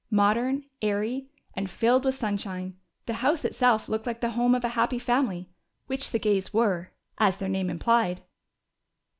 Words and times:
Modern, 0.09 0.63
airy, 0.81 1.27
and 1.53 1.69
filled 1.69 2.05
with 2.05 2.17
sunshine, 2.17 2.75
the 3.05 3.13
house 3.21 3.45
itself 3.45 3.87
looked 3.87 4.07
like 4.07 4.19
the 4.19 4.31
home 4.31 4.55
of 4.55 4.63
a 4.63 4.69
happy 4.69 4.97
family, 4.97 5.51
which 5.85 6.09
the 6.09 6.17
Gays 6.17 6.51
were 6.51 6.91
as 7.19 7.37
their 7.37 7.47
name 7.49 7.69
implied. 7.69 8.23